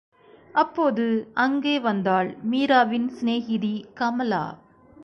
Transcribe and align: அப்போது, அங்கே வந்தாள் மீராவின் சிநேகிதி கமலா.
அப்போது, 0.55 1.31
அங்கே 1.33 1.79
வந்தாள் 1.79 2.37
மீராவின் 2.49 3.07
சிநேகிதி 3.07 3.85
கமலா. 3.93 4.43